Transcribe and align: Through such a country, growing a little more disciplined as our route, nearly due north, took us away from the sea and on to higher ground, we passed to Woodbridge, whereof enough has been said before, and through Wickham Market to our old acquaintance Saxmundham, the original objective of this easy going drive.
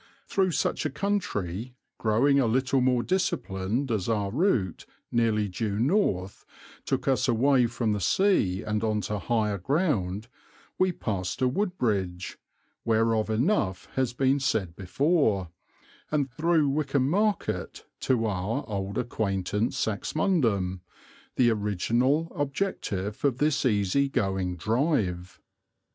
Through 0.25 0.49
such 0.49 0.83
a 0.83 0.89
country, 0.89 1.75
growing 1.99 2.39
a 2.39 2.47
little 2.47 2.81
more 2.81 3.03
disciplined 3.03 3.91
as 3.91 4.09
our 4.09 4.31
route, 4.31 4.87
nearly 5.11 5.47
due 5.47 5.77
north, 5.77 6.43
took 6.85 7.07
us 7.07 7.27
away 7.27 7.67
from 7.67 7.91
the 7.93 7.99
sea 8.01 8.63
and 8.63 8.83
on 8.83 9.01
to 9.01 9.19
higher 9.19 9.59
ground, 9.59 10.27
we 10.79 10.91
passed 10.91 11.37
to 11.37 11.47
Woodbridge, 11.47 12.39
whereof 12.83 13.29
enough 13.29 13.89
has 13.93 14.11
been 14.13 14.39
said 14.39 14.75
before, 14.75 15.49
and 16.09 16.31
through 16.31 16.67
Wickham 16.67 17.07
Market 17.07 17.85
to 17.99 18.25
our 18.25 18.67
old 18.67 18.97
acquaintance 18.97 19.77
Saxmundham, 19.77 20.81
the 21.35 21.51
original 21.51 22.31
objective 22.35 23.23
of 23.23 23.37
this 23.37 23.67
easy 23.67 24.09
going 24.09 24.55
drive. 24.55 25.39